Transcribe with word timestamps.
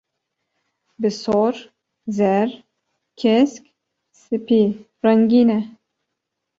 bi 0.99 1.09
sor, 1.23 1.53
zer, 2.17 2.49
kesk, 3.19 3.63
sipî 4.21 4.63
rengîn 5.03 5.49
e. 5.57 5.59